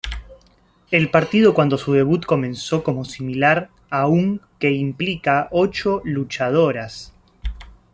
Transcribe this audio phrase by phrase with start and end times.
[0.89, 7.13] El partido cuando su debut comenzó como similar a un que implica ocho luchadoras.